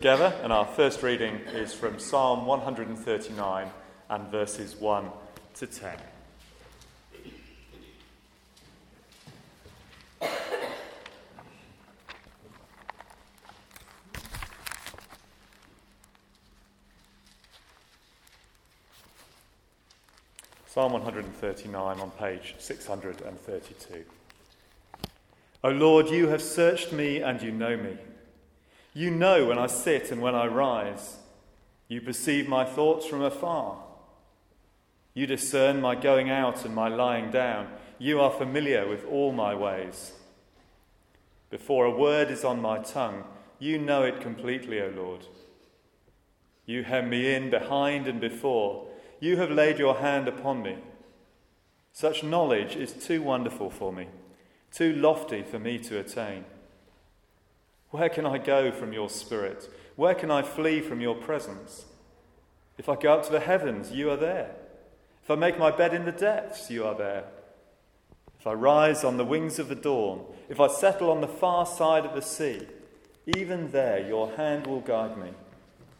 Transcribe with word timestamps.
together, 0.00 0.32
and 0.44 0.52
our 0.52 0.64
first 0.64 1.02
reading 1.02 1.34
is 1.54 1.74
from 1.74 1.98
Psalm 1.98 2.46
139 2.46 3.68
and 4.08 4.28
verses 4.28 4.76
1 4.76 5.10
to 5.54 5.66
10. 5.66 5.98
Psalm 20.68 20.92
139 20.92 21.98
on 21.98 22.10
page 22.12 22.54
632. 22.58 24.04
O 25.64 25.70
Lord, 25.70 26.08
you 26.08 26.28
have 26.28 26.40
searched 26.40 26.92
me 26.92 27.20
and 27.20 27.42
you 27.42 27.50
know 27.50 27.76
me. 27.76 27.96
You 28.98 29.12
know 29.12 29.44
when 29.46 29.58
I 29.58 29.68
sit 29.68 30.10
and 30.10 30.20
when 30.20 30.34
I 30.34 30.46
rise. 30.46 31.18
You 31.86 32.00
perceive 32.00 32.48
my 32.48 32.64
thoughts 32.64 33.06
from 33.06 33.22
afar. 33.22 33.78
You 35.14 35.24
discern 35.24 35.80
my 35.80 35.94
going 35.94 36.30
out 36.30 36.64
and 36.64 36.74
my 36.74 36.88
lying 36.88 37.30
down. 37.30 37.68
You 38.00 38.20
are 38.20 38.32
familiar 38.32 38.88
with 38.88 39.04
all 39.04 39.30
my 39.30 39.54
ways. 39.54 40.14
Before 41.48 41.84
a 41.84 41.96
word 41.96 42.28
is 42.32 42.42
on 42.42 42.60
my 42.60 42.80
tongue, 42.80 43.22
you 43.60 43.78
know 43.78 44.02
it 44.02 44.20
completely, 44.20 44.80
O 44.80 44.88
Lord. 44.88 45.28
You 46.66 46.82
hem 46.82 47.08
me 47.08 47.32
in 47.32 47.50
behind 47.50 48.08
and 48.08 48.20
before. 48.20 48.88
You 49.20 49.36
have 49.36 49.52
laid 49.52 49.78
your 49.78 49.98
hand 49.98 50.26
upon 50.26 50.64
me. 50.64 50.76
Such 51.92 52.24
knowledge 52.24 52.74
is 52.74 52.94
too 52.94 53.22
wonderful 53.22 53.70
for 53.70 53.92
me, 53.92 54.08
too 54.72 54.92
lofty 54.92 55.44
for 55.44 55.60
me 55.60 55.78
to 55.78 56.00
attain. 56.00 56.46
Where 57.90 58.08
can 58.08 58.26
I 58.26 58.38
go 58.38 58.70
from 58.70 58.92
your 58.92 59.08
spirit? 59.08 59.68
Where 59.96 60.14
can 60.14 60.30
I 60.30 60.42
flee 60.42 60.80
from 60.80 61.00
your 61.00 61.14
presence? 61.14 61.86
If 62.76 62.88
I 62.88 62.96
go 62.96 63.14
up 63.14 63.24
to 63.26 63.32
the 63.32 63.40
heavens, 63.40 63.90
you 63.90 64.10
are 64.10 64.16
there. 64.16 64.54
If 65.24 65.30
I 65.30 65.34
make 65.34 65.58
my 65.58 65.70
bed 65.70 65.92
in 65.94 66.04
the 66.04 66.12
depths, 66.12 66.70
you 66.70 66.84
are 66.84 66.94
there. 66.94 67.24
If 68.38 68.46
I 68.46 68.52
rise 68.52 69.04
on 69.04 69.16
the 69.16 69.24
wings 69.24 69.58
of 69.58 69.68
the 69.68 69.74
dawn, 69.74 70.24
if 70.48 70.60
I 70.60 70.68
settle 70.68 71.10
on 71.10 71.20
the 71.20 71.28
far 71.28 71.66
side 71.66 72.04
of 72.04 72.14
the 72.14 72.22
sea, 72.22 72.66
even 73.36 73.72
there 73.72 74.06
your 74.06 74.30
hand 74.36 74.66
will 74.66 74.80
guide 74.80 75.18
me, 75.18 75.30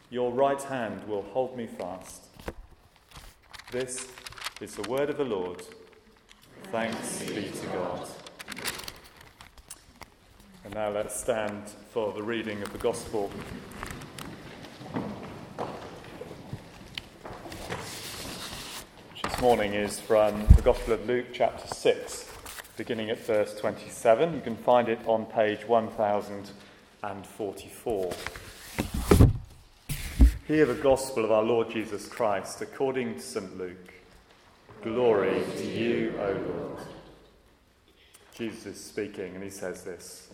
your 0.08 0.32
right 0.32 0.62
hand 0.62 1.06
will 1.08 1.22
hold 1.22 1.56
me 1.56 1.66
fast. 1.66 2.26
This 3.72 4.08
is 4.60 4.76
the 4.76 4.88
word 4.88 5.10
of 5.10 5.18
the 5.18 5.24
Lord. 5.24 5.62
Thanks 6.70 7.22
be 7.24 7.50
to 7.50 7.66
God. 7.66 8.08
And 10.68 10.74
now 10.74 10.90
let's 10.90 11.18
stand 11.18 11.64
for 11.92 12.12
the 12.12 12.22
reading 12.22 12.60
of 12.60 12.70
the 12.72 12.78
Gospel. 12.78 13.30
This 19.24 19.40
morning 19.40 19.72
is 19.72 19.98
from 19.98 20.46
the 20.56 20.60
Gospel 20.60 20.92
of 20.92 21.06
Luke, 21.06 21.28
chapter 21.32 21.74
6, 21.74 22.30
beginning 22.76 23.08
at 23.08 23.24
verse 23.24 23.58
27. 23.58 24.34
You 24.34 24.42
can 24.42 24.56
find 24.56 24.90
it 24.90 25.00
on 25.06 25.24
page 25.24 25.66
1044. 25.66 28.12
Hear 30.46 30.66
the 30.66 30.74
Gospel 30.74 31.24
of 31.24 31.32
our 31.32 31.44
Lord 31.44 31.70
Jesus 31.70 32.06
Christ 32.06 32.60
according 32.60 33.14
to 33.14 33.22
St. 33.22 33.56
Luke. 33.56 33.94
Glory 34.82 35.42
to 35.56 35.66
you, 35.66 36.12
O 36.20 36.32
Lord. 36.32 36.82
Jesus 38.34 38.66
is 38.66 38.84
speaking, 38.84 39.34
and 39.34 39.42
he 39.42 39.48
says 39.48 39.82
this. 39.82 40.27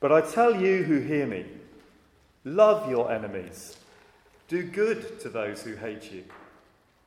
But 0.00 0.12
I 0.12 0.20
tell 0.20 0.60
you 0.60 0.84
who 0.84 1.00
hear 1.00 1.26
me 1.26 1.46
love 2.44 2.88
your 2.88 3.10
enemies, 3.12 3.76
do 4.46 4.62
good 4.62 5.20
to 5.20 5.28
those 5.28 5.62
who 5.62 5.74
hate 5.74 6.12
you, 6.12 6.24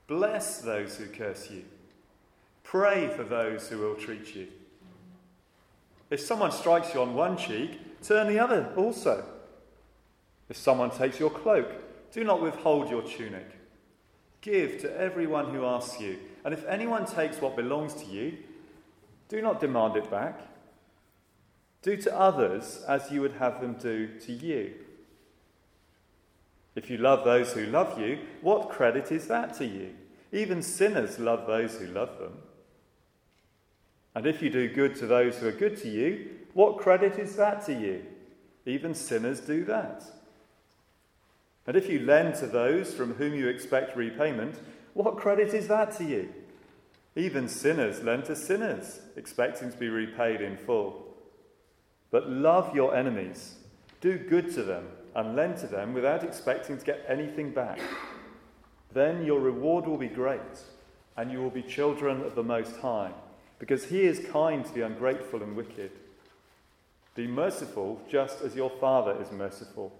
bless 0.07 0.59
those 0.59 0.97
who 0.97 1.07
curse 1.07 1.49
you, 1.49 1.63
pray 2.63 3.07
for 3.15 3.23
those 3.23 3.69
who 3.69 3.83
ill 3.83 3.95
treat 3.95 4.35
you. 4.35 4.47
If 6.09 6.19
someone 6.19 6.51
strikes 6.51 6.93
you 6.93 7.01
on 7.01 7.15
one 7.15 7.37
cheek, 7.37 8.01
turn 8.03 8.27
the 8.27 8.39
other 8.39 8.71
also. 8.75 9.23
If 10.49 10.57
someone 10.57 10.91
takes 10.91 11.19
your 11.19 11.29
cloak, 11.29 11.71
do 12.11 12.25
not 12.25 12.41
withhold 12.41 12.89
your 12.89 13.01
tunic. 13.01 13.47
Give 14.41 14.79
to 14.81 14.99
everyone 14.99 15.53
who 15.53 15.65
asks 15.65 16.01
you, 16.01 16.19
and 16.43 16.53
if 16.53 16.65
anyone 16.65 17.05
takes 17.05 17.39
what 17.39 17.55
belongs 17.55 17.93
to 17.95 18.05
you, 18.05 18.37
do 19.29 19.41
not 19.41 19.61
demand 19.61 19.95
it 19.95 20.11
back. 20.11 20.41
Do 21.81 21.97
to 21.97 22.17
others 22.17 22.83
as 22.87 23.11
you 23.11 23.21
would 23.21 23.33
have 23.33 23.59
them 23.59 23.73
do 23.73 24.07
to 24.19 24.31
you. 24.31 24.73
If 26.75 26.89
you 26.89 26.97
love 26.97 27.25
those 27.25 27.53
who 27.53 27.65
love 27.65 27.99
you, 27.99 28.19
what 28.41 28.69
credit 28.69 29.11
is 29.11 29.27
that 29.27 29.55
to 29.55 29.65
you? 29.65 29.95
Even 30.31 30.61
sinners 30.61 31.19
love 31.19 31.47
those 31.47 31.77
who 31.77 31.87
love 31.87 32.17
them. 32.19 32.37
And 34.15 34.25
if 34.25 34.41
you 34.41 34.49
do 34.49 34.73
good 34.73 34.95
to 34.97 35.07
those 35.07 35.37
who 35.37 35.47
are 35.47 35.53
good 35.53 35.77
to 35.81 35.89
you, 35.89 36.29
what 36.53 36.77
credit 36.77 37.17
is 37.17 37.35
that 37.35 37.65
to 37.65 37.73
you? 37.73 38.05
Even 38.65 38.93
sinners 38.93 39.39
do 39.39 39.65
that. 39.65 40.03
And 41.67 41.75
if 41.75 41.89
you 41.89 41.99
lend 41.99 42.35
to 42.35 42.47
those 42.47 42.93
from 42.93 43.15
whom 43.15 43.33
you 43.33 43.47
expect 43.47 43.95
repayment, 43.95 44.55
what 44.93 45.17
credit 45.17 45.53
is 45.53 45.67
that 45.67 45.95
to 45.97 46.03
you? 46.03 46.33
Even 47.15 47.47
sinners 47.47 48.01
lend 48.03 48.25
to 48.25 48.35
sinners, 48.35 48.99
expecting 49.15 49.71
to 49.71 49.77
be 49.77 49.89
repaid 49.89 50.41
in 50.41 50.57
full. 50.57 51.10
But 52.11 52.29
love 52.29 52.75
your 52.75 52.93
enemies, 52.93 53.55
do 54.01 54.17
good 54.17 54.53
to 54.53 54.63
them, 54.63 54.87
and 55.15 55.35
lend 55.35 55.57
to 55.57 55.67
them 55.67 55.93
without 55.93 56.23
expecting 56.23 56.77
to 56.77 56.85
get 56.85 57.05
anything 57.07 57.51
back. 57.51 57.79
Then 58.93 59.25
your 59.25 59.39
reward 59.39 59.87
will 59.87 59.97
be 59.97 60.07
great, 60.07 60.41
and 61.15 61.31
you 61.31 61.41
will 61.41 61.49
be 61.49 61.63
children 61.63 62.21
of 62.21 62.35
the 62.35 62.43
Most 62.43 62.77
High, 62.77 63.11
because 63.59 63.85
He 63.85 64.01
is 64.01 64.27
kind 64.31 64.65
to 64.65 64.73
the 64.73 64.85
ungrateful 64.85 65.41
and 65.41 65.55
wicked. 65.55 65.91
Be 67.15 67.27
merciful 67.27 68.01
just 68.09 68.41
as 68.41 68.55
your 68.55 68.69
Father 68.69 69.15
is 69.21 69.31
merciful. 69.31 69.93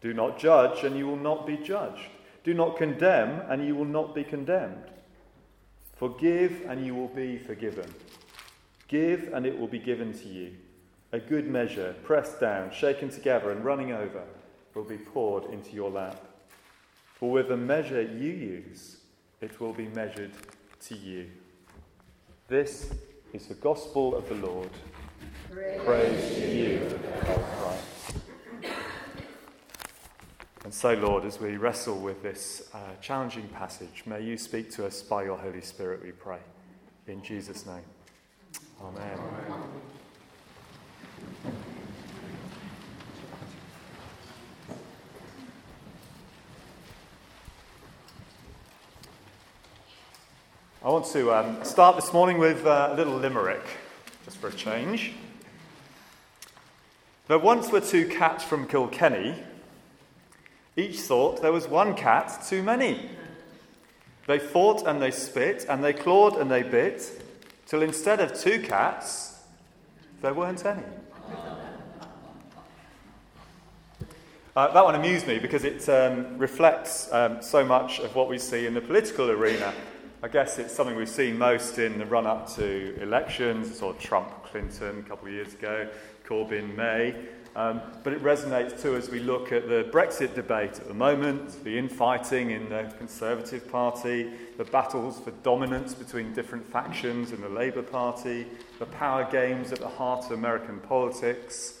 Do 0.00 0.14
not 0.14 0.38
judge, 0.38 0.84
and 0.84 0.96
you 0.96 1.06
will 1.06 1.16
not 1.16 1.46
be 1.46 1.58
judged. 1.58 2.08
Do 2.44 2.54
not 2.54 2.78
condemn, 2.78 3.42
and 3.50 3.66
you 3.66 3.74
will 3.74 3.84
not 3.84 4.14
be 4.14 4.24
condemned. 4.24 4.84
Forgive, 5.96 6.62
and 6.66 6.84
you 6.84 6.94
will 6.94 7.08
be 7.08 7.36
forgiven. 7.36 7.92
Give, 8.90 9.32
and 9.32 9.46
it 9.46 9.56
will 9.56 9.68
be 9.68 9.78
given 9.78 10.12
to 10.14 10.28
you. 10.28 10.56
A 11.12 11.20
good 11.20 11.46
measure, 11.46 11.94
pressed 12.02 12.40
down, 12.40 12.72
shaken 12.72 13.08
together, 13.08 13.52
and 13.52 13.64
running 13.64 13.92
over, 13.92 14.24
will 14.74 14.82
be 14.82 14.96
poured 14.96 15.44
into 15.44 15.76
your 15.76 15.90
lap. 15.90 16.20
For 17.14 17.30
with 17.30 17.48
the 17.48 17.56
measure 17.56 18.02
you 18.02 18.30
use, 18.30 18.96
it 19.40 19.60
will 19.60 19.72
be 19.72 19.86
measured 19.86 20.32
to 20.86 20.96
you. 20.96 21.30
This 22.48 22.92
is 23.32 23.46
the 23.46 23.54
gospel 23.54 24.16
of 24.16 24.28
the 24.28 24.34
Lord. 24.34 24.70
Praise, 25.52 25.80
Praise 25.84 26.34
to 26.34 26.50
you, 26.50 26.98
O 27.28 27.44
Christ. 27.58 28.16
And 30.64 30.74
so, 30.74 30.94
Lord, 30.94 31.24
as 31.24 31.38
we 31.38 31.56
wrestle 31.58 32.00
with 32.00 32.24
this 32.24 32.68
uh, 32.74 32.78
challenging 33.00 33.46
passage, 33.50 34.02
may 34.04 34.20
you 34.20 34.36
speak 34.36 34.72
to 34.72 34.84
us 34.84 35.00
by 35.00 35.22
your 35.22 35.38
Holy 35.38 35.60
Spirit, 35.60 36.02
we 36.02 36.10
pray. 36.10 36.40
In 37.06 37.22
Jesus' 37.22 37.66
name. 37.66 37.84
Amen. 38.82 39.18
I 50.82 50.88
want 50.88 51.04
to 51.06 51.30
um, 51.30 51.62
start 51.62 51.96
this 51.96 52.14
morning 52.14 52.38
with 52.38 52.64
uh, 52.64 52.88
a 52.92 52.94
little 52.94 53.16
limerick, 53.16 53.62
just 54.24 54.38
for 54.38 54.48
a 54.48 54.52
change. 54.52 55.12
There 57.28 57.38
once 57.38 57.70
were 57.70 57.82
two 57.82 58.08
cats 58.08 58.44
from 58.44 58.66
Kilkenny. 58.66 59.34
Each 60.78 61.00
thought 61.00 61.42
there 61.42 61.52
was 61.52 61.68
one 61.68 61.94
cat 61.94 62.46
too 62.48 62.62
many. 62.62 63.10
They 64.26 64.38
fought 64.38 64.86
and 64.86 65.02
they 65.02 65.10
spit, 65.10 65.66
and 65.68 65.84
they 65.84 65.92
clawed 65.92 66.38
and 66.38 66.50
they 66.50 66.62
bit, 66.62 67.22
till 67.70 67.82
instead 67.82 68.18
of 68.18 68.34
two 68.34 68.60
cats, 68.60 69.44
there 70.22 70.34
weren't 70.34 70.66
any. 70.66 70.82
Uh, 74.56 74.74
that 74.74 74.84
one 74.84 74.96
amused 74.96 75.28
me 75.28 75.38
because 75.38 75.62
it 75.62 75.88
um, 75.88 76.36
reflects 76.36 77.10
um, 77.12 77.40
so 77.40 77.64
much 77.64 78.00
of 78.00 78.16
what 78.16 78.28
we 78.28 78.36
see 78.38 78.66
in 78.66 78.74
the 78.74 78.80
political 78.80 79.30
arena. 79.30 79.72
I 80.20 80.26
guess 80.26 80.58
it's 80.58 80.74
something 80.74 80.96
we've 80.96 81.08
seen 81.08 81.38
most 81.38 81.78
in 81.78 82.00
the 82.00 82.06
run 82.06 82.26
up 82.26 82.52
to 82.56 83.00
elections. 83.00 83.78
Saw 83.78 83.92
Trump, 83.92 84.39
Clinton 84.50 84.98
a 84.98 85.08
couple 85.08 85.28
of 85.28 85.34
years 85.34 85.54
ago, 85.54 85.88
Corbyn, 86.26 86.74
May. 86.76 87.14
Um, 87.56 87.80
but 88.04 88.12
it 88.12 88.22
resonates 88.22 88.80
too 88.80 88.94
as 88.94 89.10
we 89.10 89.18
look 89.18 89.50
at 89.50 89.68
the 89.68 89.88
Brexit 89.90 90.34
debate 90.34 90.78
at 90.78 90.86
the 90.86 90.94
moment, 90.94 91.64
the 91.64 91.76
infighting 91.76 92.52
in 92.52 92.68
the 92.68 92.92
Conservative 92.96 93.68
Party, 93.70 94.30
the 94.56 94.64
battles 94.64 95.18
for 95.18 95.32
dominance 95.42 95.94
between 95.94 96.32
different 96.32 96.64
factions 96.64 97.32
in 97.32 97.40
the 97.40 97.48
Labour 97.48 97.82
Party, 97.82 98.46
the 98.78 98.86
power 98.86 99.28
games 99.32 99.72
at 99.72 99.80
the 99.80 99.88
heart 99.88 100.26
of 100.26 100.32
American 100.32 100.78
politics. 100.78 101.80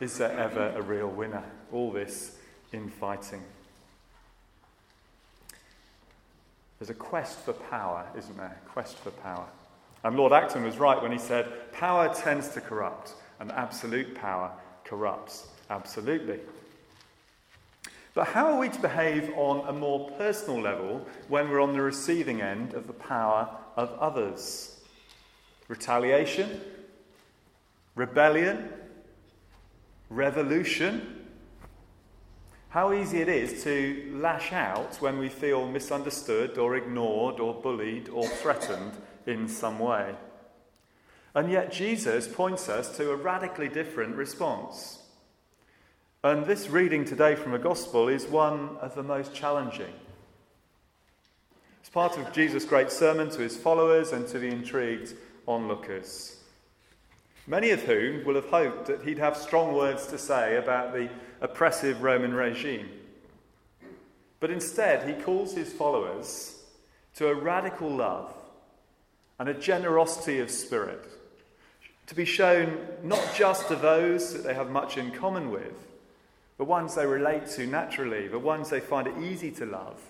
Is 0.00 0.18
there 0.18 0.38
ever 0.38 0.74
a 0.76 0.82
real 0.82 1.08
winner? 1.08 1.42
All 1.72 1.90
this 1.90 2.36
infighting. 2.72 3.42
There's 6.78 6.90
a 6.90 6.94
quest 6.94 7.38
for 7.40 7.54
power, 7.54 8.06
isn't 8.16 8.36
there? 8.36 8.60
Quest 8.68 8.98
for 8.98 9.10
power. 9.10 9.46
And 10.04 10.16
Lord 10.16 10.32
Acton 10.32 10.62
was 10.62 10.78
right 10.78 11.00
when 11.00 11.12
he 11.12 11.18
said, 11.18 11.72
Power 11.72 12.12
tends 12.14 12.48
to 12.50 12.60
corrupt, 12.60 13.14
and 13.40 13.50
absolute 13.52 14.14
power 14.14 14.52
corrupts 14.84 15.48
absolutely. 15.70 16.40
But 18.14 18.28
how 18.28 18.52
are 18.52 18.58
we 18.58 18.68
to 18.68 18.80
behave 18.80 19.30
on 19.36 19.68
a 19.68 19.72
more 19.72 20.10
personal 20.12 20.60
level 20.60 21.06
when 21.28 21.48
we're 21.48 21.60
on 21.60 21.72
the 21.72 21.82
receiving 21.82 22.40
end 22.40 22.74
of 22.74 22.86
the 22.86 22.92
power 22.92 23.48
of 23.76 23.92
others? 24.00 24.80
Retaliation? 25.68 26.60
Rebellion? 27.94 28.70
Revolution? 30.10 31.26
How 32.70 32.92
easy 32.92 33.20
it 33.20 33.28
is 33.28 33.62
to 33.64 34.12
lash 34.16 34.52
out 34.52 34.96
when 34.96 35.18
we 35.18 35.28
feel 35.28 35.66
misunderstood 35.68 36.58
or 36.58 36.76
ignored 36.76 37.40
or 37.40 37.54
bullied 37.54 38.08
or 38.08 38.26
threatened 38.26 38.92
in 39.28 39.48
some 39.48 39.78
way. 39.78 40.14
And 41.34 41.50
yet, 41.50 41.70
Jesus 41.70 42.26
points 42.26 42.68
us 42.68 42.96
to 42.96 43.10
a 43.10 43.16
radically 43.16 43.68
different 43.68 44.16
response. 44.16 45.00
And 46.24 46.46
this 46.46 46.68
reading 46.68 47.04
today 47.04 47.36
from 47.36 47.54
a 47.54 47.58
gospel 47.58 48.08
is 48.08 48.26
one 48.26 48.76
of 48.80 48.96
the 48.96 49.04
most 49.04 49.32
challenging. 49.34 49.92
It's 51.80 51.90
part 51.90 52.18
of 52.18 52.32
Jesus' 52.32 52.64
great 52.64 52.90
sermon 52.90 53.30
to 53.30 53.40
his 53.40 53.56
followers 53.56 54.10
and 54.12 54.26
to 54.28 54.40
the 54.40 54.48
intrigued 54.48 55.14
onlookers 55.46 56.38
many 57.48 57.70
of 57.70 57.82
whom 57.82 58.24
will 58.24 58.34
have 58.34 58.50
hoped 58.50 58.86
that 58.86 59.02
he'd 59.02 59.18
have 59.18 59.36
strong 59.36 59.74
words 59.74 60.06
to 60.06 60.18
say 60.18 60.56
about 60.56 60.92
the 60.92 61.08
oppressive 61.40 62.02
Roman 62.02 62.34
regime. 62.34 62.88
But 64.38 64.50
instead, 64.50 65.08
he 65.08 65.20
calls 65.20 65.54
his 65.54 65.72
followers 65.72 66.62
to 67.16 67.28
a 67.28 67.34
radical 67.34 67.90
love 67.90 68.32
and 69.38 69.48
a 69.48 69.54
generosity 69.54 70.40
of 70.40 70.50
spirit 70.50 71.04
to 72.06 72.14
be 72.14 72.24
shown 72.24 72.78
not 73.02 73.34
just 73.34 73.68
to 73.68 73.76
those 73.76 74.32
that 74.32 74.42
they 74.42 74.54
have 74.54 74.70
much 74.70 74.96
in 74.96 75.10
common 75.10 75.50
with, 75.50 75.86
the 76.56 76.64
ones 76.64 76.94
they 76.94 77.06
relate 77.06 77.46
to 77.46 77.66
naturally, 77.66 78.26
the 78.28 78.38
ones 78.38 78.70
they 78.70 78.80
find 78.80 79.06
it 79.06 79.18
easy 79.18 79.50
to 79.50 79.66
love, 79.66 80.00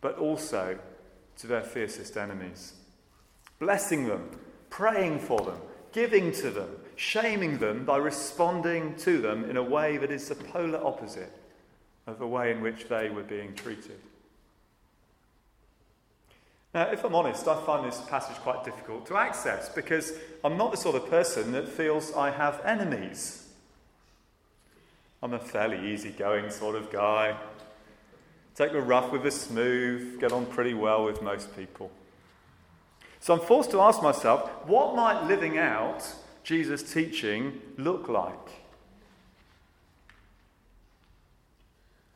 but 0.00 0.18
also 0.18 0.78
to 1.38 1.46
their 1.46 1.62
fiercest 1.62 2.16
enemies. 2.16 2.74
Blessing 3.58 4.06
them, 4.06 4.38
praying 4.68 5.18
for 5.18 5.40
them, 5.40 5.58
giving 5.92 6.30
to 6.32 6.50
them, 6.50 6.68
shaming 6.94 7.58
them 7.58 7.84
by 7.84 7.96
responding 7.96 8.94
to 8.96 9.18
them 9.18 9.48
in 9.48 9.56
a 9.56 9.62
way 9.62 9.96
that 9.96 10.12
is 10.12 10.28
the 10.28 10.34
polar 10.34 10.84
opposite 10.84 11.32
of 12.06 12.18
the 12.18 12.26
way 12.26 12.50
in 12.50 12.60
which 12.60 12.88
they 12.88 13.08
were 13.08 13.22
being 13.22 13.54
treated. 13.54 13.98
Now, 16.74 16.90
if 16.90 17.04
I'm 17.04 17.14
honest, 17.14 17.46
I 17.46 17.54
find 17.64 17.86
this 17.86 18.00
passage 18.00 18.36
quite 18.38 18.64
difficult 18.64 19.06
to 19.06 19.16
access 19.16 19.68
because 19.68 20.12
I'm 20.42 20.56
not 20.56 20.72
the 20.72 20.76
sort 20.76 20.96
of 20.96 21.08
person 21.08 21.52
that 21.52 21.68
feels 21.68 22.12
I 22.12 22.30
have 22.30 22.60
enemies. 22.64 23.46
I'm 25.22 25.32
a 25.32 25.38
fairly 25.38 25.92
easygoing 25.92 26.50
sort 26.50 26.74
of 26.74 26.90
guy. 26.90 27.36
Take 28.56 28.72
the 28.72 28.80
rough 28.80 29.12
with 29.12 29.22
the 29.22 29.30
smooth, 29.30 30.20
get 30.20 30.32
on 30.32 30.46
pretty 30.46 30.74
well 30.74 31.04
with 31.04 31.22
most 31.22 31.56
people. 31.56 31.92
So 33.20 33.34
I'm 33.34 33.40
forced 33.40 33.70
to 33.70 33.80
ask 33.80 34.02
myself, 34.02 34.50
what 34.66 34.96
might 34.96 35.28
living 35.28 35.56
out 35.56 36.04
Jesus' 36.42 36.82
teaching 36.92 37.62
look 37.78 38.08
like? 38.08 38.34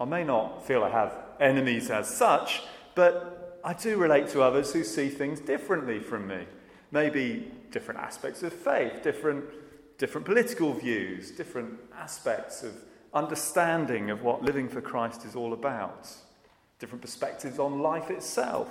I 0.00 0.04
may 0.04 0.24
not 0.24 0.66
feel 0.66 0.82
I 0.82 0.90
have 0.90 1.16
enemies 1.40 1.90
as 1.90 2.08
such, 2.08 2.62
but 2.94 3.47
I 3.68 3.74
do 3.74 3.98
relate 3.98 4.28
to 4.28 4.40
others 4.40 4.72
who 4.72 4.82
see 4.82 5.10
things 5.10 5.40
differently 5.40 6.00
from 6.00 6.26
me. 6.26 6.46
Maybe 6.90 7.52
different 7.70 8.00
aspects 8.00 8.42
of 8.42 8.50
faith, 8.50 9.02
different, 9.02 9.44
different 9.98 10.24
political 10.24 10.72
views, 10.72 11.30
different 11.30 11.78
aspects 11.94 12.62
of 12.62 12.72
understanding 13.12 14.08
of 14.08 14.22
what 14.22 14.42
living 14.42 14.70
for 14.70 14.80
Christ 14.80 15.26
is 15.26 15.36
all 15.36 15.52
about, 15.52 16.08
different 16.78 17.02
perspectives 17.02 17.58
on 17.58 17.82
life 17.82 18.08
itself. 18.08 18.70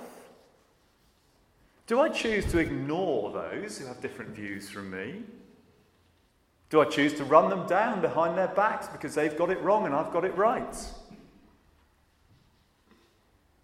Do 1.86 2.00
I 2.00 2.08
choose 2.08 2.44
to 2.46 2.58
ignore 2.58 3.30
those 3.30 3.78
who 3.78 3.86
have 3.86 4.00
different 4.00 4.32
views 4.32 4.68
from 4.68 4.90
me? 4.90 5.22
Do 6.70 6.80
I 6.80 6.86
choose 6.86 7.14
to 7.18 7.24
run 7.24 7.50
them 7.50 7.68
down 7.68 8.00
behind 8.00 8.36
their 8.36 8.48
backs 8.48 8.88
because 8.88 9.14
they've 9.14 9.38
got 9.38 9.50
it 9.50 9.60
wrong 9.60 9.86
and 9.86 9.94
I've 9.94 10.12
got 10.12 10.24
it 10.24 10.36
right? 10.36 10.74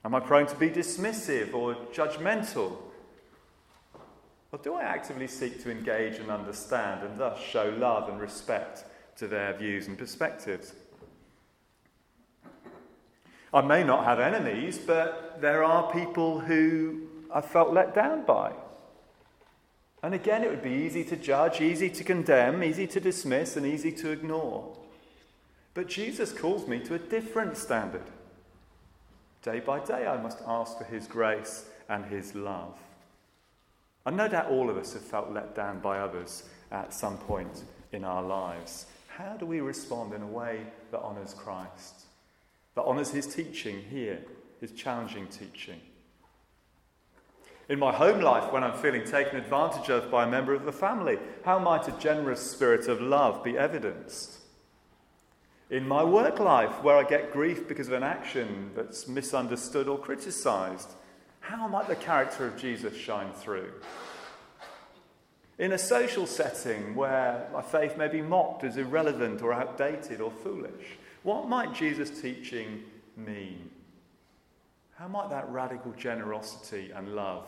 Am 0.04 0.14
I 0.14 0.20
prone 0.20 0.46
to 0.46 0.56
be 0.56 0.68
dismissive 0.68 1.54
or 1.54 1.74
judgmental? 1.92 2.76
Or 4.52 4.58
do 4.62 4.74
I 4.74 4.82
actively 4.82 5.26
seek 5.26 5.62
to 5.62 5.70
engage 5.70 6.16
and 6.16 6.30
understand 6.30 7.02
and 7.04 7.18
thus 7.18 7.40
show 7.40 7.74
love 7.78 8.08
and 8.08 8.20
respect 8.20 8.84
to 9.16 9.26
their 9.26 9.54
views 9.54 9.88
and 9.88 9.96
perspectives? 9.96 10.74
I 13.52 13.62
may 13.62 13.82
not 13.82 14.04
have 14.04 14.20
enemies, 14.20 14.78
but 14.78 15.40
there 15.40 15.64
are 15.64 15.90
people 15.92 16.40
who 16.40 17.08
I 17.32 17.40
felt 17.40 17.72
let 17.72 17.94
down 17.94 18.24
by. 18.26 18.52
And 20.02 20.12
again, 20.12 20.42
it 20.42 20.50
would 20.50 20.62
be 20.62 20.70
easy 20.70 21.02
to 21.04 21.16
judge, 21.16 21.60
easy 21.60 21.88
to 21.88 22.04
condemn, 22.04 22.62
easy 22.62 22.86
to 22.88 23.00
dismiss, 23.00 23.56
and 23.56 23.64
easy 23.64 23.90
to 23.92 24.10
ignore. 24.10 24.76
But 25.72 25.88
Jesus 25.88 26.32
calls 26.32 26.68
me 26.68 26.80
to 26.80 26.94
a 26.94 26.98
different 26.98 27.56
standard. 27.56 28.04
Day 29.44 29.60
by 29.60 29.78
day, 29.78 30.06
I 30.06 30.16
must 30.16 30.38
ask 30.46 30.78
for 30.78 30.84
His 30.84 31.06
grace 31.06 31.66
and 31.90 32.06
His 32.06 32.34
love. 32.34 32.78
And 34.06 34.16
no 34.16 34.26
doubt 34.26 34.50
all 34.50 34.70
of 34.70 34.78
us 34.78 34.94
have 34.94 35.02
felt 35.02 35.32
let 35.32 35.54
down 35.54 35.80
by 35.80 35.98
others 35.98 36.44
at 36.72 36.94
some 36.94 37.18
point 37.18 37.62
in 37.92 38.04
our 38.04 38.22
lives. 38.22 38.86
How 39.06 39.36
do 39.36 39.44
we 39.44 39.60
respond 39.60 40.14
in 40.14 40.22
a 40.22 40.26
way 40.26 40.60
that 40.90 41.00
honours 41.00 41.34
Christ? 41.34 42.06
That 42.74 42.84
honours 42.84 43.10
His 43.10 43.26
teaching 43.26 43.82
here, 43.90 44.18
His 44.62 44.72
challenging 44.72 45.26
teaching? 45.26 45.80
In 47.68 47.78
my 47.78 47.92
home 47.92 48.20
life, 48.20 48.50
when 48.50 48.64
I'm 48.64 48.78
feeling 48.78 49.04
taken 49.04 49.36
advantage 49.36 49.90
of 49.90 50.10
by 50.10 50.24
a 50.24 50.30
member 50.30 50.54
of 50.54 50.64
the 50.64 50.72
family, 50.72 51.18
how 51.44 51.58
might 51.58 51.86
a 51.86 51.92
generous 51.92 52.40
spirit 52.40 52.88
of 52.88 53.02
love 53.02 53.44
be 53.44 53.58
evidenced? 53.58 54.38
In 55.70 55.88
my 55.88 56.04
work 56.04 56.40
life, 56.40 56.82
where 56.82 56.96
I 56.96 57.04
get 57.04 57.32
grief 57.32 57.66
because 57.66 57.88
of 57.88 57.94
an 57.94 58.02
action 58.02 58.70
that's 58.76 59.08
misunderstood 59.08 59.88
or 59.88 59.98
criticized, 59.98 60.90
how 61.40 61.66
might 61.68 61.88
the 61.88 61.96
character 61.96 62.46
of 62.46 62.56
Jesus 62.56 62.94
shine 62.94 63.32
through? 63.32 63.72
In 65.58 65.72
a 65.72 65.78
social 65.78 66.26
setting 66.26 66.94
where 66.94 67.48
my 67.52 67.62
faith 67.62 67.96
may 67.96 68.08
be 68.08 68.20
mocked 68.20 68.64
as 68.64 68.76
irrelevant 68.76 69.40
or 69.40 69.52
outdated 69.52 70.20
or 70.20 70.30
foolish, 70.30 70.98
what 71.22 71.48
might 71.48 71.74
Jesus' 71.74 72.20
teaching 72.20 72.82
mean? 73.16 73.70
How 74.96 75.08
might 75.08 75.30
that 75.30 75.50
radical 75.50 75.92
generosity 75.92 76.90
and 76.94 77.14
love 77.14 77.46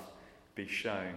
be 0.54 0.66
shown? 0.66 1.14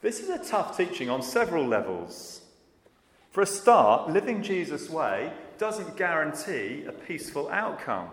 This 0.00 0.20
is 0.20 0.30
a 0.30 0.44
tough 0.44 0.76
teaching 0.76 1.10
on 1.10 1.22
several 1.22 1.66
levels. 1.66 2.40
For 3.32 3.40
a 3.40 3.46
start, 3.46 4.10
living 4.10 4.42
Jesus' 4.42 4.88
way 4.88 5.32
doesn't 5.58 5.96
guarantee 5.96 6.84
a 6.86 6.92
peaceful 6.92 7.48
outcome. 7.48 8.08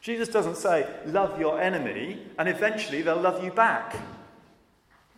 Jesus 0.00 0.28
doesn't 0.28 0.56
say, 0.56 0.88
love 1.06 1.38
your 1.38 1.60
enemy, 1.60 2.18
and 2.38 2.48
eventually 2.48 3.00
they'll 3.02 3.20
love 3.20 3.44
you 3.44 3.52
back. 3.52 3.96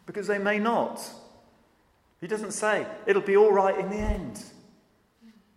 Because 0.04 0.26
they 0.26 0.38
may 0.38 0.59
not. 0.59 1.00
He 2.21 2.26
doesn't 2.26 2.52
say, 2.52 2.87
it'll 3.06 3.23
be 3.23 3.37
all 3.37 3.52
right 3.52 3.78
in 3.78 3.88
the 3.88 3.97
end. 3.97 4.42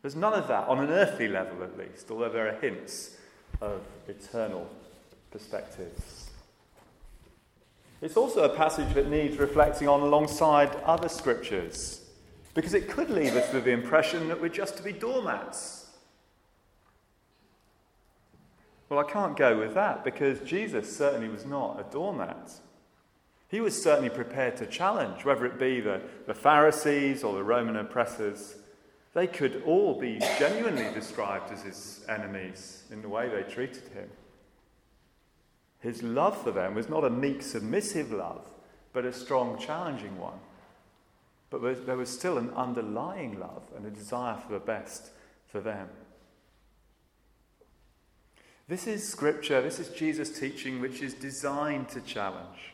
There's 0.01 0.15
none 0.15 0.33
of 0.33 0.47
that, 0.47 0.67
on 0.67 0.79
an 0.79 0.89
earthly 0.89 1.27
level 1.27 1.63
at 1.63 1.77
least, 1.77 2.09
although 2.09 2.29
there 2.29 2.47
are 2.47 2.59
hints 2.61 3.17
of 3.59 3.81
eternal 4.07 4.69
perspectives. 5.31 6.29
It's 8.01 8.15
also 8.15 8.43
a 8.43 8.55
passage 8.55 8.93
that 8.93 9.09
needs 9.09 9.37
reflecting 9.37 9.89
on 9.89 10.01
alongside 10.01 10.75
other 10.85 11.09
scriptures, 11.09 12.04
because 12.55 12.73
it 12.73 12.89
could 12.89 13.11
leave 13.11 13.35
us 13.35 13.53
with 13.53 13.65
the 13.65 13.71
impression 13.71 14.29
that 14.29 14.41
we're 14.41 14.49
just 14.49 14.77
to 14.77 14.83
be 14.83 14.93
doormats. 14.93 15.85
Well, 18.89 18.99
I 18.99 19.03
can't 19.03 19.35
go 19.35 19.59
with 19.59 19.73
that 19.73 20.03
because 20.03 20.39
Jesus 20.39 20.95
certainly 20.95 21.27
was 21.27 21.45
not 21.45 21.79
a 21.79 21.91
doormat. 21.91 22.51
He 23.49 23.59
was 23.59 23.81
certainly 23.81 24.09
prepared 24.09 24.55
to 24.57 24.65
challenge, 24.65 25.25
whether 25.25 25.45
it 25.45 25.59
be 25.59 25.81
the, 25.81 26.01
the 26.27 26.33
Pharisees 26.33 27.23
or 27.23 27.35
the 27.35 27.43
Roman 27.43 27.75
oppressors. 27.75 28.55
They 29.13 29.27
could 29.27 29.63
all 29.65 29.99
be 29.99 30.19
genuinely 30.39 30.87
described 30.93 31.51
as 31.51 31.63
his 31.63 32.05
enemies 32.07 32.83
in 32.91 33.01
the 33.01 33.09
way 33.09 33.27
they 33.27 33.43
treated 33.43 33.87
him. 33.89 34.09
His 35.79 36.01
love 36.01 36.41
for 36.41 36.51
them 36.51 36.73
was 36.73 36.89
not 36.89 37.03
a 37.03 37.09
meek, 37.09 37.41
submissive 37.41 38.11
love, 38.11 38.47
but 38.93 39.05
a 39.05 39.13
strong, 39.13 39.57
challenging 39.57 40.17
one. 40.17 40.39
But 41.61 41.85
there 41.85 41.97
was 41.97 42.09
still 42.09 42.37
an 42.37 42.49
underlying 42.51 43.39
love 43.39 43.63
and 43.75 43.85
a 43.85 43.89
desire 43.91 44.37
for 44.37 44.53
the 44.53 44.59
best 44.59 45.09
for 45.47 45.59
them. 45.61 45.89
This 48.67 48.87
is 48.87 49.07
scripture, 49.07 49.61
this 49.61 49.79
is 49.79 49.89
Jesus' 49.89 50.39
teaching, 50.39 50.81
which 50.81 51.01
is 51.01 51.13
designed 51.13 51.89
to 51.89 52.01
challenge, 52.01 52.73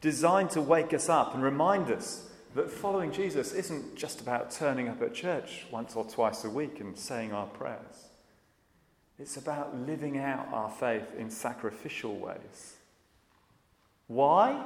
designed 0.00 0.50
to 0.50 0.60
wake 0.60 0.94
us 0.94 1.08
up 1.08 1.34
and 1.34 1.42
remind 1.42 1.90
us 1.90 2.30
that 2.54 2.70
following 2.70 3.12
Jesus 3.12 3.52
isn't 3.52 3.96
just 3.96 4.20
about 4.20 4.50
turning 4.50 4.88
up 4.88 5.02
at 5.02 5.14
church 5.14 5.66
once 5.70 5.96
or 5.96 6.04
twice 6.04 6.44
a 6.44 6.50
week 6.50 6.80
and 6.80 6.96
saying 6.96 7.32
our 7.32 7.46
prayers. 7.46 8.06
It's 9.18 9.36
about 9.36 9.76
living 9.76 10.18
out 10.18 10.48
our 10.52 10.70
faith 10.70 11.06
in 11.18 11.30
sacrificial 11.30 12.16
ways. 12.16 12.76
Why? 14.06 14.64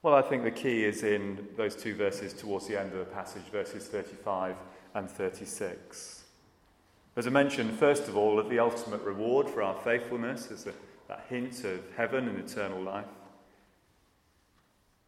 Well, 0.00 0.14
I 0.14 0.22
think 0.22 0.44
the 0.44 0.52
key 0.52 0.84
is 0.84 1.02
in 1.02 1.48
those 1.56 1.74
two 1.74 1.92
verses 1.92 2.32
towards 2.32 2.68
the 2.68 2.78
end 2.78 2.92
of 2.92 3.00
the 3.00 3.04
passage, 3.04 3.42
verses 3.50 3.88
35 3.88 4.54
and 4.94 5.10
36. 5.10 6.22
As 7.16 7.26
I 7.26 7.30
mentioned, 7.30 7.76
first 7.76 8.06
of 8.06 8.16
all, 8.16 8.38
of 8.38 8.48
the 8.48 8.60
ultimate 8.60 9.02
reward 9.02 9.50
for 9.50 9.60
our 9.60 9.74
faithfulness 9.74 10.52
as 10.52 10.64
that 10.64 11.26
hint 11.28 11.64
of 11.64 11.82
heaven 11.96 12.28
and 12.28 12.38
eternal 12.38 12.80
life. 12.80 13.06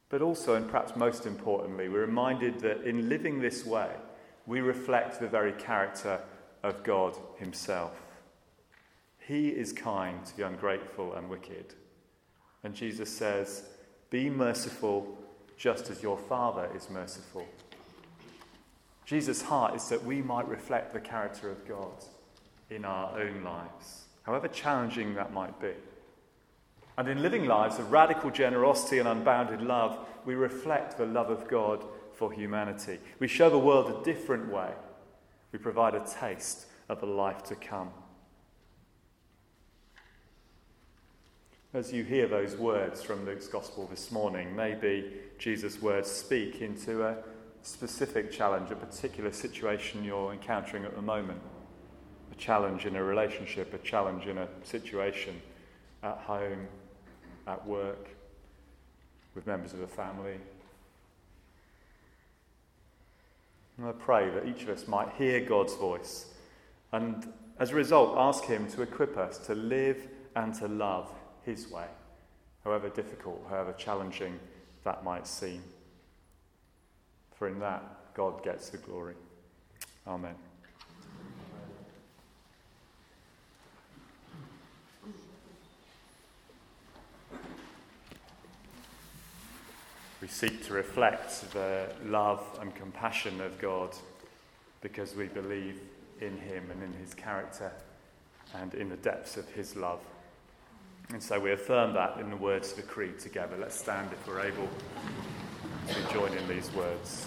But 0.09 0.23
also, 0.23 0.57
and 0.57 0.69
perhaps 0.69 0.97
most 0.97 1.25
importantly, 1.25 1.89
we're 1.89 2.01
reminded 2.01 2.59
that 2.61 2.83
in 2.83 3.09
living 3.09 3.39
this 3.39 3.65
way, 3.65 3.93
we 4.45 4.61
reflect 4.61 5.21
the 5.21 5.29
very 5.29 5.53
character 5.53 6.21
of 6.65 6.83
God 6.83 7.17
Himself. 7.39 7.93
He 9.21 9.51
is 9.51 9.73
kind 9.73 10.25
to 10.27 10.37
the 10.37 10.49
ungrateful 10.49 11.15
and 11.15 11.31
wicked. 11.31 11.75
And 12.65 12.75
Jesus 12.75 13.17
says, 13.17 13.63
Be 14.11 14.29
merciful 14.29 15.17
just 15.57 15.89
as 15.89 16.03
your 16.03 16.19
Father 16.19 16.69
is 16.75 16.91
merciful. 16.91 17.47
Jesus' 19.05 19.43
heart 19.43 19.75
is 19.75 19.89
that 19.89 20.05
we 20.05 20.23
might 20.23 20.49
reflect 20.49 20.93
the 20.93 21.01
character 21.01 21.51
of 21.51 21.67
God 21.67 22.05
in 22.71 22.85
our 22.85 23.19
own 23.19 23.43
lives, 23.43 24.07
however 24.23 24.49
challenging 24.49 25.15
that 25.15 25.33
might 25.33 25.61
be. 25.61 25.73
And 26.97 27.09
in 27.09 27.23
living 27.23 27.47
lives 27.47 27.79
of 27.79 27.93
radical 27.93 28.31
generosity 28.31 28.99
and 28.99 29.09
unbounded 29.09 29.63
love, 29.63 29.99
we 30.25 30.35
reflect 30.35 30.97
the 30.99 31.07
love 31.07 31.31
of 31.31 31.49
God 31.49 31.85
for 32.13 32.33
humanity. 32.33 32.99
We 33.19 33.29
show 33.29 33.49
the 33.49 33.59
world 33.59 33.91
a 33.91 34.05
different 34.05 34.53
way. 34.53 34.71
We 35.53 35.59
provide 35.59 35.95
a 35.95 36.07
taste 36.07 36.67
of 36.89 37.01
the 37.01 37.07
life 37.07 37.43
to 37.45 37.55
come. 37.55 37.91
As 41.73 41.93
you 41.93 42.03
hear 42.03 42.27
those 42.27 42.57
words 42.57 43.01
from 43.01 43.25
Luke's 43.25 43.47
Gospel 43.47 43.87
this 43.87 44.11
morning, 44.11 44.57
maybe 44.57 45.13
Jesus' 45.39 45.81
words 45.81 46.11
speak 46.11 46.63
into 46.63 47.05
a 47.05 47.19
specific 47.63 48.33
challenge, 48.33 48.73
a 48.73 48.75
particular 48.75 49.31
situation 49.31 50.03
you're 50.03 50.33
encountering 50.33 50.85
at 50.85 50.97
the 50.97 51.03
moment, 51.03 51.41
a 52.33 52.35
challenge 52.35 52.87
in 52.87 52.97
a 52.97 53.05
relationship, 53.05 53.73
a 53.73 53.79
challenge 53.79 54.27
in 54.27 54.39
a 54.39 54.49
situation 54.65 55.41
at 56.03 56.17
home, 56.17 56.67
at 57.47 57.65
work, 57.65 58.09
with 59.37 59.47
members 59.47 59.73
of 59.73 59.81
a 59.81 59.87
family. 59.87 60.41
And 63.79 63.87
I 63.87 63.93
pray 63.93 64.29
that 64.29 64.45
each 64.45 64.63
of 64.65 64.71
us 64.71 64.89
might 64.89 65.11
hear 65.11 65.39
God's 65.39 65.77
voice 65.77 66.27
and, 66.91 67.33
as 67.61 67.71
a 67.71 67.77
result, 67.77 68.17
ask 68.19 68.43
Him 68.43 68.67
to 68.73 68.83
equip 68.83 69.17
us 69.17 69.39
to 69.47 69.55
live 69.55 70.09
and 70.35 70.53
to 70.55 70.67
love 70.67 71.09
His 71.45 71.71
way, 71.71 71.87
however 72.65 72.89
difficult, 72.89 73.47
however 73.49 73.73
challenging 73.73 74.39
that 74.85 75.05
might 75.05 75.27
seem. 75.27 75.63
For 77.37 77.49
in 77.49 77.59
that, 77.61 77.83
God 78.15 78.43
gets 78.45 78.69
the 78.69 78.79
glory. 78.79 79.15
Amen. 80.07 80.35
We 90.21 90.29
seek 90.29 90.63
to 90.67 90.75
reflect 90.75 91.51
the 91.53 91.87
love 92.05 92.59
and 92.61 92.75
compassion 92.75 93.41
of 93.41 93.59
God 93.59 93.95
because 94.83 95.15
we 95.15 95.29
believe 95.29 95.81
in 96.21 96.37
Him 96.37 96.71
and 96.71 96.83
in 96.83 96.93
His 97.01 97.15
character 97.15 97.73
and 98.55 98.75
in 98.75 98.91
the 98.91 98.97
depths 98.97 99.39
of 99.39 99.49
His 99.49 99.77
love. 99.77 100.01
And 101.13 101.23
so 101.23 101.41
we 101.41 101.51
affirm 101.51 101.93
that 101.95 102.19
in 102.21 102.31
the 102.31 102.37
words 102.37 102.71
of 102.71 102.77
the 102.77 102.83
Creed 102.83 103.19
together. 103.19 103.57
Let's 103.59 103.75
stand 103.75 104.11
if 104.13 104.27
we're 104.29 104.41
able 104.41 104.69
to 105.89 106.13
join 106.13 106.33
in 106.37 106.49
these 106.49 106.73
words. 106.73 107.27